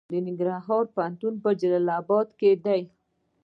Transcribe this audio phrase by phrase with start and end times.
[0.09, 2.81] د ننګرهار پوهنتون په جلال اباد کې دی